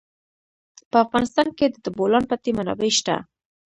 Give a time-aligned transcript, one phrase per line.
[0.91, 3.15] په افغانستان کې د د بولان پټي منابع شته.